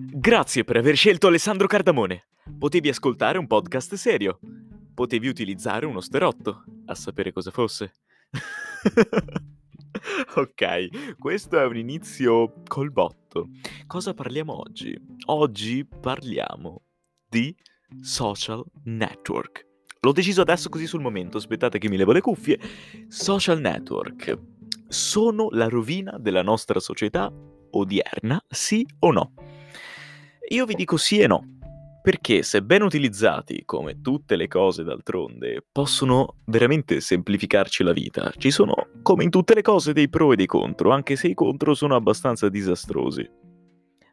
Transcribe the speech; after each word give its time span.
Grazie 0.00 0.62
per 0.62 0.76
aver 0.76 0.94
scelto 0.94 1.26
Alessandro 1.26 1.66
Cardamone. 1.66 2.28
Potevi 2.56 2.88
ascoltare 2.88 3.36
un 3.36 3.48
podcast 3.48 3.94
serio. 3.94 4.38
Potevi 4.94 5.26
utilizzare 5.26 5.86
uno 5.86 6.00
sterotto, 6.00 6.62
a 6.86 6.94
sapere 6.94 7.32
cosa 7.32 7.50
fosse. 7.50 7.94
ok, 10.36 11.16
questo 11.18 11.58
è 11.58 11.64
un 11.64 11.76
inizio 11.76 12.62
col 12.68 12.92
botto. 12.92 13.48
Cosa 13.88 14.14
parliamo 14.14 14.60
oggi? 14.60 14.96
Oggi 15.26 15.84
parliamo 15.84 16.82
di 17.28 17.54
social 18.00 18.64
network. 18.84 19.66
L'ho 20.00 20.12
deciso 20.12 20.42
adesso 20.42 20.68
così 20.68 20.86
sul 20.86 21.00
momento, 21.00 21.38
aspettate 21.38 21.78
che 21.78 21.88
mi 21.88 21.96
levo 21.96 22.12
le 22.12 22.20
cuffie. 22.20 22.60
Social 23.08 23.58
network 23.58 24.38
sono 24.86 25.48
la 25.50 25.68
rovina 25.68 26.16
della 26.18 26.42
nostra 26.42 26.78
società 26.78 27.32
odierna, 27.70 28.40
sì 28.48 28.86
o 29.00 29.10
no? 29.10 29.32
Io 30.50 30.64
vi 30.64 30.74
dico 30.74 30.96
sì 30.96 31.18
e 31.18 31.26
no, 31.26 31.58
perché 32.00 32.42
se 32.42 32.62
ben 32.62 32.80
utilizzati, 32.80 33.64
come 33.66 34.00
tutte 34.00 34.34
le 34.34 34.48
cose 34.48 34.82
d'altronde, 34.82 35.62
possono 35.70 36.36
veramente 36.46 37.00
semplificarci 37.00 37.82
la 37.82 37.92
vita. 37.92 38.32
Ci 38.34 38.50
sono, 38.50 38.74
come 39.02 39.24
in 39.24 39.30
tutte 39.30 39.54
le 39.54 39.60
cose, 39.60 39.92
dei 39.92 40.08
pro 40.08 40.32
e 40.32 40.36
dei 40.36 40.46
contro, 40.46 40.90
anche 40.90 41.16
se 41.16 41.28
i 41.28 41.34
contro 41.34 41.74
sono 41.74 41.96
abbastanza 41.96 42.48
disastrosi. 42.48 43.28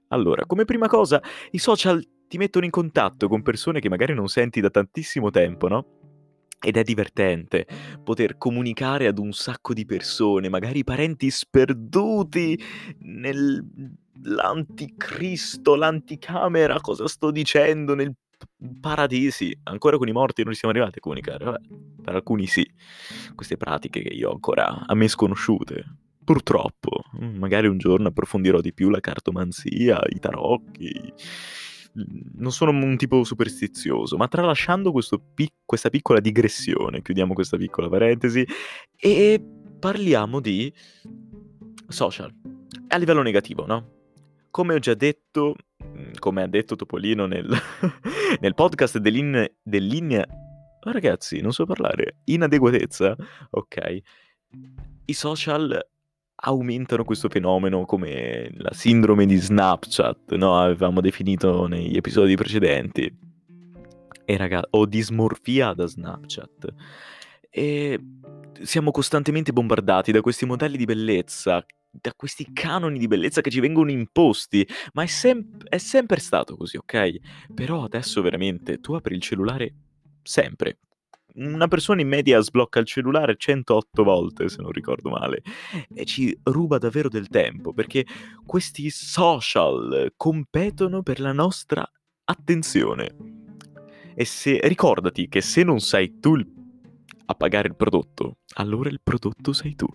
Allora, 0.10 0.46
come 0.46 0.66
prima 0.66 0.88
cosa, 0.88 1.22
i 1.52 1.58
social 1.58 2.06
ti 2.28 2.38
mettono 2.38 2.66
in 2.66 2.72
contatto 2.72 3.30
con 3.30 3.42
persone 3.42 3.80
che 3.80 3.88
magari 3.88 4.14
non 4.14 4.28
senti 4.28 4.60
da 4.60 4.70
tantissimo 4.70 5.30
tempo, 5.30 5.70
no? 5.70 5.86
Ed 6.60 6.76
è 6.76 6.84
divertente 6.84 7.66
poter 8.04 8.38
comunicare 8.38 9.08
ad 9.08 9.20
un 9.20 9.32
sacco 9.32 9.74
di 9.74 9.86
persone, 9.86 10.50
magari 10.50 10.84
parenti 10.84 11.30
sperduti 11.30 12.60
nell'anticristo, 14.26 15.76
l'anticamera, 15.76 16.82
cosa 16.82 17.08
sto 17.08 17.32
dicendo, 17.32 17.94
nel 17.96 18.14
paradisi. 18.82 19.58
Ancora 19.64 19.98
con 19.98 20.08
i 20.08 20.12
morti 20.12 20.44
non 20.44 20.54
ci 20.54 20.60
siamo 20.60 20.74
arrivati 20.74 20.98
a 20.98 21.02
comunicare, 21.02 21.46
vabbè, 21.46 21.60
per 22.02 22.16
alcuni 22.16 22.48
sì. 22.48 22.68
Queste 23.36 23.58
pratiche 23.58 24.02
che 24.02 24.14
io 24.14 24.30
ho 24.30 24.34
ancora 24.34 24.86
a 24.86 24.94
me 24.96 25.08
sconosciute. 25.08 25.98
Purtroppo, 26.24 27.04
magari 27.20 27.68
un 27.68 27.78
giorno 27.78 28.08
approfondirò 28.08 28.60
di 28.60 28.74
più 28.74 28.90
la 28.90 29.00
cartomanzia, 29.00 30.02
i 30.10 30.20
tarocchi 30.20 31.14
non 32.38 32.52
sono 32.52 32.72
un 32.72 32.98
tipo 32.98 33.24
superstizioso, 33.24 34.18
ma 34.18 34.28
tralasciando 34.28 34.92
pic- 35.34 35.54
questa 35.64 35.90
piccola 35.90 36.20
digressione, 36.20 37.02
chiudiamo 37.02 37.34
questa 37.34 37.56
piccola 37.58 37.88
parentesi, 37.88 38.46
e 38.98 39.42
parliamo 39.80 40.42
di 40.42 40.74
social 41.88 42.34
a 42.88 42.98
livello 42.98 43.22
negativo, 43.22 43.66
no? 43.66 43.95
Come 44.56 44.76
ho 44.76 44.80
già 44.80 44.94
detto, 44.94 45.54
mm, 45.84 46.14
come 46.18 46.42
ha 46.42 46.48
detto 46.48 46.78
Topolino 46.78 47.26
nel, 47.26 47.46
nel 48.40 48.54
podcast 48.54 49.00
dell'in. 49.00 50.26
Oh, 50.80 50.92
ragazzi, 50.94 51.42
non 51.42 51.52
so 51.52 51.66
parlare. 51.66 52.20
Inadeguatezza? 52.24 53.18
Ok. 53.50 53.98
I 55.08 55.14
social 55.14 55.78
aumentano 56.36 57.04
questo 57.04 57.28
fenomeno 57.28 57.84
come 57.84 58.50
la 58.54 58.72
sindrome 58.72 59.26
di 59.26 59.36
Snapchat, 59.36 60.36
no? 60.36 60.58
Avevamo 60.58 61.02
definito 61.02 61.68
negli 61.68 61.98
episodi 61.98 62.38
precedenti. 62.38 63.14
E 64.24 64.38
raga, 64.38 64.66
o 64.70 64.86
dismorfia 64.86 65.74
da 65.74 65.86
Snapchat. 65.86 66.74
E 67.50 68.00
siamo 68.62 68.92
costantemente 68.92 69.52
bombardati 69.52 70.14
da 70.14 70.22
questi 70.22 70.46
modelli 70.46 70.78
di 70.78 70.86
bellezza, 70.86 71.66
da 72.00 72.14
questi 72.16 72.52
canoni 72.54 73.00
di 73.00 73.08
bellezza 73.08 73.42
che 73.42 73.50
ci 73.50 73.60
vengono 73.60 73.92
imposti, 73.92 74.68
ma 74.94 75.04
è, 75.04 75.08
sem- 75.08 75.64
è 75.68 75.78
sempre 75.78 76.20
stato 76.20 76.56
così, 76.56 76.78
ok? 76.78 77.54
Però 77.54 77.84
adesso 77.84 78.22
veramente 78.22 78.80
tu 78.80 78.94
apri 78.94 79.16
il 79.16 79.22
cellulare 79.22 79.74
sempre, 80.22 80.80
una 81.36 81.68
persona 81.68 82.02
in 82.02 82.08
media 82.08 82.40
sblocca 82.40 82.80
il 82.80 82.86
cellulare 82.86 83.36
108 83.38 84.04
volte, 84.04 84.48
se 84.50 84.62
non 84.62 84.72
ricordo 84.72 85.10
male, 85.10 85.42
e 85.94 86.06
ci 86.06 86.38
ruba 86.44 86.78
davvero 86.78 87.10
del 87.10 87.28
tempo, 87.28 87.74
perché 87.74 88.06
questi 88.46 88.90
social 88.90 90.14
competono 90.16 91.02
per 91.04 91.20
la 91.20 91.34
nostra 91.34 91.86
attenzione. 92.26 93.16
E 94.14 94.24
se 94.24 94.60
ricordati 94.64 95.28
che 95.28 95.42
se 95.42 95.64
non 95.64 95.80
sei 95.80 96.20
tu 96.20 96.36
a 97.28 97.34
pagare 97.34 97.68
il 97.68 97.76
prodotto, 97.76 98.38
allora 98.56 98.90
il 98.90 99.02
prodotto 99.04 99.52
sei 99.52 99.76
tu. 99.76 99.88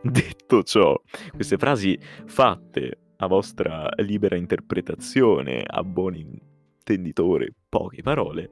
Detto 0.10 0.62
ciò, 0.62 1.00
queste 1.32 1.56
frasi 1.56 1.98
fatte 2.26 2.98
a 3.16 3.26
vostra 3.26 3.88
libera 3.96 4.36
interpretazione, 4.36 5.62
a 5.66 5.82
buon 5.84 6.14
intenditore, 6.14 7.52
poche 7.68 8.02
parole, 8.02 8.50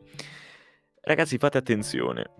Ragazzi, 1.08 1.38
fate 1.38 1.56
attenzione, 1.56 2.30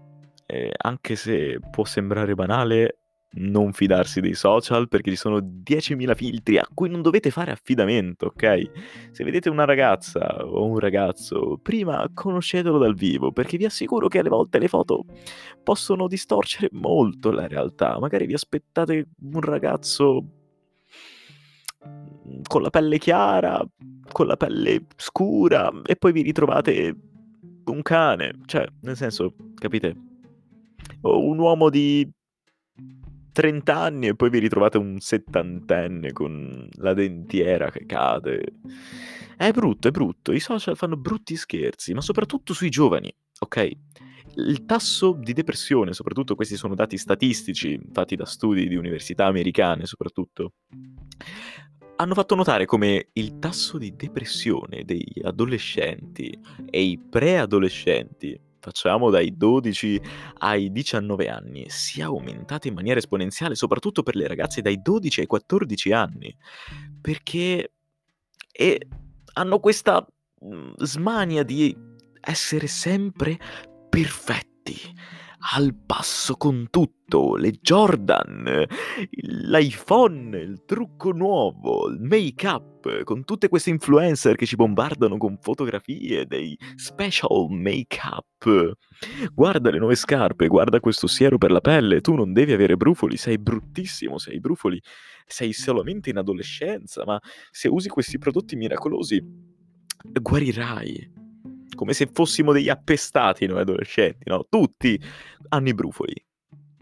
eh, 0.44 0.70
anche 0.76 1.16
se 1.16 1.58
può 1.70 1.86
sembrare 1.86 2.34
banale, 2.34 2.97
non 3.30 3.72
fidarsi 3.72 4.20
dei 4.20 4.34
social 4.34 4.88
perché 4.88 5.10
ci 5.10 5.16
sono 5.16 5.38
10.000 5.38 6.14
filtri 6.14 6.58
a 6.58 6.66
cui 6.72 6.88
non 6.88 7.02
dovete 7.02 7.30
fare 7.30 7.50
affidamento, 7.50 8.26
ok? 8.26 8.70
Se 9.10 9.22
vedete 9.22 9.50
una 9.50 9.64
ragazza 9.64 10.44
o 10.44 10.64
un 10.64 10.78
ragazzo, 10.78 11.58
prima 11.62 12.08
conoscetelo 12.12 12.78
dal 12.78 12.94
vivo 12.94 13.30
perché 13.30 13.56
vi 13.56 13.66
assicuro 13.66 14.08
che 14.08 14.20
alle 14.20 14.30
volte 14.30 14.58
le 14.58 14.68
foto 14.68 15.04
possono 15.62 16.08
distorcere 16.08 16.68
molto 16.72 17.30
la 17.30 17.46
realtà. 17.46 17.98
Magari 17.98 18.26
vi 18.26 18.34
aspettate 18.34 19.08
un 19.20 19.40
ragazzo 19.40 20.24
con 22.46 22.62
la 22.62 22.70
pelle 22.70 22.98
chiara, 22.98 23.62
con 24.10 24.26
la 24.26 24.36
pelle 24.36 24.86
scura 24.96 25.70
e 25.84 25.96
poi 25.96 26.12
vi 26.12 26.22
ritrovate 26.22 26.96
un 27.66 27.82
cane, 27.82 28.40
cioè, 28.46 28.66
nel 28.80 28.96
senso, 28.96 29.34
capite? 29.54 29.94
O 31.02 31.24
un 31.26 31.38
uomo 31.38 31.68
di 31.68 32.10
30 33.38 33.72
anni 33.72 34.08
e 34.08 34.16
poi 34.16 34.30
vi 34.30 34.40
ritrovate 34.40 34.78
un 34.78 34.98
settantenne 34.98 36.10
con 36.10 36.68
la 36.78 36.92
dentiera 36.92 37.70
che 37.70 37.86
cade. 37.86 38.54
È 39.36 39.52
brutto, 39.52 39.86
è 39.86 39.90
brutto. 39.92 40.32
I 40.32 40.40
social 40.40 40.76
fanno 40.76 40.96
brutti 40.96 41.36
scherzi, 41.36 41.94
ma 41.94 42.00
soprattutto 42.00 42.52
sui 42.52 42.68
giovani, 42.68 43.14
ok? 43.38 43.70
Il 44.34 44.64
tasso 44.64 45.16
di 45.16 45.32
depressione, 45.34 45.92
soprattutto 45.92 46.34
questi 46.34 46.56
sono 46.56 46.74
dati 46.74 46.98
statistici 46.98 47.80
fatti 47.92 48.16
da 48.16 48.26
studi 48.26 48.66
di 48.66 48.74
università 48.74 49.26
americane, 49.26 49.86
soprattutto, 49.86 50.54
hanno 51.94 52.14
fatto 52.14 52.34
notare 52.34 52.64
come 52.64 53.10
il 53.12 53.38
tasso 53.38 53.78
di 53.78 53.94
depressione 53.94 54.82
degli 54.84 55.22
adolescenti 55.22 56.36
e 56.68 56.82
i 56.82 56.98
preadolescenti, 56.98 58.47
facciamo 58.60 59.10
dai 59.10 59.36
12 59.36 60.00
ai 60.38 60.70
19 60.72 61.28
anni, 61.28 61.64
sia 61.68 62.06
aumentato 62.06 62.68
in 62.68 62.74
maniera 62.74 62.98
esponenziale, 62.98 63.54
soprattutto 63.54 64.02
per 64.02 64.16
le 64.16 64.26
ragazze 64.26 64.60
dai 64.62 64.80
12 64.80 65.20
ai 65.20 65.26
14 65.26 65.92
anni, 65.92 66.36
perché 67.00 67.72
e 68.50 68.88
hanno 69.34 69.60
questa 69.60 70.04
mm, 70.44 70.72
smania 70.78 71.42
di 71.42 71.76
essere 72.20 72.66
sempre 72.66 73.38
perfetti 73.88 74.76
al 75.54 75.74
passo 75.74 76.36
con 76.36 76.66
tutto, 76.70 77.36
le 77.36 77.52
Jordan, 77.52 78.66
l'iPhone, 79.10 80.36
il 80.36 80.64
trucco 80.64 81.12
nuovo, 81.12 81.88
il 81.88 82.00
make-up, 82.00 83.02
con 83.04 83.24
tutte 83.24 83.48
queste 83.48 83.70
influencer 83.70 84.34
che 84.34 84.46
ci 84.46 84.56
bombardano 84.56 85.16
con 85.16 85.38
fotografie 85.40 86.26
dei 86.26 86.58
special 86.74 87.48
make-up. 87.50 88.76
Guarda 89.32 89.70
le 89.70 89.78
nuove 89.78 89.94
scarpe, 89.94 90.48
guarda 90.48 90.80
questo 90.80 91.06
siero 91.06 91.38
per 91.38 91.52
la 91.52 91.60
pelle, 91.60 92.00
tu 92.00 92.14
non 92.14 92.32
devi 92.32 92.52
avere 92.52 92.76
brufoli, 92.76 93.16
sei 93.16 93.38
bruttissimo, 93.38 94.18
sei 94.18 94.40
brufoli, 94.40 94.80
sei 95.24 95.52
solamente 95.52 96.10
in 96.10 96.18
adolescenza, 96.18 97.04
ma 97.04 97.20
se 97.50 97.68
usi 97.68 97.88
questi 97.88 98.18
prodotti 98.18 98.56
miracolosi 98.56 99.22
guarirai 100.20 101.26
come 101.78 101.92
se 101.92 102.08
fossimo 102.12 102.52
degli 102.52 102.68
appestati 102.68 103.46
noi 103.46 103.60
adolescenti, 103.60 104.28
no? 104.28 104.44
Tutti 104.48 105.00
hanno 105.50 105.68
i 105.68 105.74
brufoli. 105.74 106.26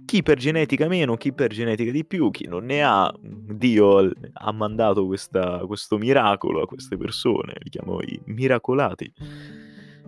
Chi 0.06 0.22
per 0.22 0.38
genetica 0.38 0.88
meno, 0.88 1.16
chi 1.16 1.34
per 1.34 1.52
genetica 1.52 1.90
di 1.90 2.06
più, 2.06 2.30
chi 2.30 2.46
non 2.46 2.64
ne 2.64 2.82
ha, 2.82 3.12
Dio 3.20 4.10
ha 4.32 4.52
mandato 4.52 5.04
questa, 5.04 5.58
questo 5.66 5.98
miracolo 5.98 6.62
a 6.62 6.66
queste 6.66 6.96
persone, 6.96 7.54
li 7.58 7.68
chiamo 7.68 8.00
i 8.00 8.18
miracolati. 8.24 9.12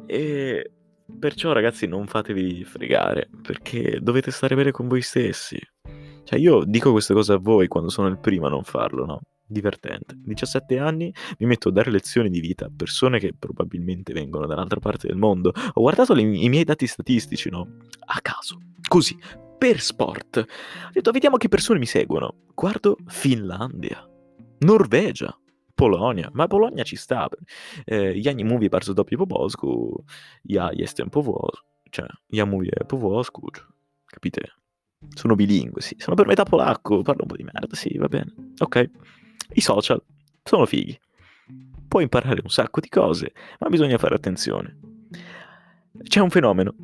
E 0.06 0.70
perciò 1.18 1.52
ragazzi 1.52 1.86
non 1.86 2.06
fatevi 2.06 2.64
fregare, 2.64 3.28
perché 3.42 3.98
dovete 4.00 4.30
stare 4.30 4.54
bene 4.54 4.70
con 4.70 4.88
voi 4.88 5.02
stessi. 5.02 5.60
Cioè 6.24 6.38
io 6.38 6.64
dico 6.64 6.92
queste 6.92 7.12
cose 7.12 7.34
a 7.34 7.38
voi 7.38 7.68
quando 7.68 7.90
sono 7.90 8.08
il 8.08 8.18
primo 8.18 8.46
a 8.46 8.50
non 8.50 8.64
farlo, 8.64 9.04
no? 9.04 9.20
Divertente. 9.48 10.14
17 10.16 10.78
anni 10.78 11.12
mi 11.38 11.46
metto 11.46 11.70
a 11.70 11.72
dare 11.72 11.90
lezioni 11.90 12.30
di 12.30 12.40
vita 12.40 12.66
a 12.66 12.70
persone 12.74 13.18
che 13.18 13.32
probabilmente 13.36 14.12
vengono 14.12 14.46
dall'altra 14.46 14.78
parte 14.78 15.08
del 15.08 15.16
mondo. 15.16 15.52
Ho 15.72 15.80
guardato 15.80 16.14
le, 16.14 16.22
i 16.22 16.48
miei 16.48 16.64
dati 16.64 16.86
statistici, 16.86 17.50
no? 17.50 17.78
A 18.06 18.20
caso, 18.20 18.58
così, 18.86 19.16
per 19.58 19.80
sport. 19.80 20.36
Ho 20.38 20.90
detto, 20.92 21.10
vediamo 21.10 21.36
che 21.36 21.48
persone 21.48 21.78
mi 21.78 21.86
seguono. 21.86 22.44
Guardo 22.54 22.96
Finlandia, 23.06 24.06
Norvegia, 24.58 25.36
Polonia, 25.74 26.28
ma 26.32 26.46
Polonia 26.46 26.84
ci 26.84 26.96
sta. 26.96 27.28
Eh, 27.86 28.14
ja 28.16 28.32
nie 28.32 28.44
mówię 28.44 28.68
bardzo 28.68 28.94
dobrze 28.94 29.16
po 29.16 29.26
polsku, 29.26 30.04
ja 30.44 30.70
jestem 30.72 31.10
po 31.10 31.22
włosku, 31.22 31.66
cioè, 31.90 32.08
ja 32.30 32.46
mówię 32.46 32.72
po 32.88 32.96
włosku, 32.96 33.48
capite? 34.06 34.40
Sono 35.14 35.36
bilingue, 35.36 35.80
sì, 35.80 35.94
sono 35.98 36.16
per 36.16 36.26
metà 36.26 36.44
polacco, 36.44 37.02
parlo 37.02 37.22
un 37.22 37.28
po' 37.28 37.36
di 37.36 37.44
merda, 37.44 37.76
sì, 37.76 37.96
va 37.98 38.08
bene. 38.08 38.34
Ok, 38.58 38.90
i 39.52 39.60
social 39.60 40.02
sono 40.42 40.66
fighi. 40.66 40.98
Puoi 41.88 42.02
imparare 42.02 42.40
un 42.42 42.50
sacco 42.50 42.80
di 42.80 42.88
cose, 42.88 43.32
ma 43.60 43.68
bisogna 43.68 43.98
fare 43.98 44.14
attenzione. 44.14 44.78
C'è 46.02 46.20
un 46.20 46.30
fenomeno 46.30 46.74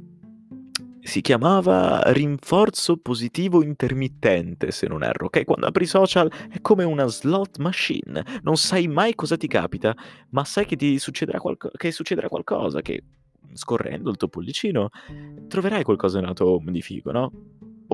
si 1.05 1.21
chiamava 1.21 2.01
rinforzo 2.13 2.97
positivo 2.97 3.63
intermittente, 3.63 4.71
se 4.71 4.87
non 4.89 5.05
erro, 5.05 5.27
ok? 5.27 5.45
Quando 5.45 5.67
apri 5.67 5.85
social 5.85 6.33
è 6.49 6.61
come 6.63 6.83
una 6.83 7.07
slot 7.07 7.59
machine, 7.59 8.25
non 8.43 8.57
sai 8.57 8.89
mai 8.89 9.15
cosa 9.15 9.37
ti 9.37 9.47
capita, 9.47 9.95
ma 10.31 10.45
sai 10.45 10.65
che 10.65 10.77
ti 10.77 10.99
succederà, 10.99 11.39
qualco- 11.39 11.71
che 11.77 11.93
succederà 11.93 12.29
qualcosa, 12.29 12.81
che 12.81 13.03
scorrendo 13.53 14.11
il 14.11 14.17
tuo 14.17 14.29
pollicino 14.29 14.89
troverai 15.47 15.83
qualcosa 15.83 16.21
nella 16.21 16.33
tua 16.33 16.47
home 16.47 16.73
di 16.73 16.81
figo, 16.81 17.13
no? 17.13 17.31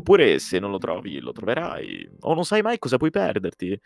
Oppure 0.01 0.39
se 0.39 0.59
non 0.59 0.71
lo 0.71 0.79
trovi, 0.79 1.21
lo 1.21 1.31
troverai, 1.31 2.11
o 2.21 2.33
non 2.33 2.45
sai 2.45 2.63
mai 2.63 2.79
cosa 2.79 2.97
puoi 2.97 3.11
perderti. 3.11 3.79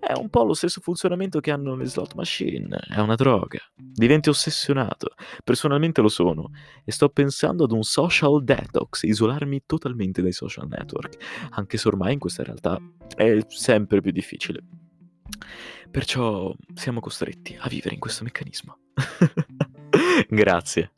È 0.00 0.14
un 0.16 0.30
po' 0.30 0.44
lo 0.44 0.54
stesso 0.54 0.80
funzionamento 0.80 1.40
che 1.40 1.50
hanno 1.50 1.76
le 1.76 1.84
slot 1.84 2.14
machine, 2.14 2.74
è 2.88 2.98
una 3.00 3.16
droga. 3.16 3.58
Diventi 3.76 4.30
ossessionato. 4.30 5.12
Personalmente 5.44 6.00
lo 6.00 6.08
sono 6.08 6.52
e 6.86 6.90
sto 6.90 7.10
pensando 7.10 7.64
ad 7.64 7.72
un 7.72 7.82
social 7.82 8.42
detox, 8.42 9.02
isolarmi 9.02 9.64
totalmente 9.66 10.22
dai 10.22 10.32
social 10.32 10.66
network, 10.68 11.22
anche 11.50 11.76
se 11.76 11.86
ormai 11.86 12.14
in 12.14 12.18
questa 12.18 12.42
realtà 12.42 12.80
è 13.14 13.38
sempre 13.48 14.00
più 14.00 14.10
difficile. 14.10 14.64
Perciò 15.90 16.50
siamo 16.72 17.00
costretti 17.00 17.58
a 17.60 17.68
vivere 17.68 17.92
in 17.92 18.00
questo 18.00 18.24
meccanismo. 18.24 18.78
Grazie. 20.30 20.92